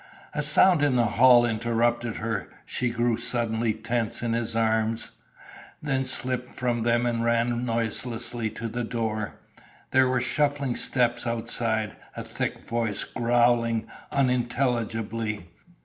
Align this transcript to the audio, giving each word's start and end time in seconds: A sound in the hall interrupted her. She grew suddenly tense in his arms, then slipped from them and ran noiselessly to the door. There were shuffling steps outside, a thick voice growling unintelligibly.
A 0.33 0.41
sound 0.41 0.81
in 0.81 0.95
the 0.95 1.05
hall 1.05 1.45
interrupted 1.45 2.15
her. 2.15 2.49
She 2.65 2.89
grew 2.89 3.17
suddenly 3.17 3.71
tense 3.75 4.23
in 4.23 4.33
his 4.33 4.55
arms, 4.55 5.11
then 5.79 6.05
slipped 6.05 6.55
from 6.55 6.81
them 6.81 7.05
and 7.05 7.23
ran 7.23 7.67
noiselessly 7.67 8.49
to 8.49 8.67
the 8.67 8.83
door. 8.83 9.35
There 9.91 10.07
were 10.09 10.19
shuffling 10.19 10.75
steps 10.75 11.27
outside, 11.27 11.95
a 12.17 12.23
thick 12.23 12.65
voice 12.67 13.03
growling 13.03 13.85
unintelligibly. 14.11 15.49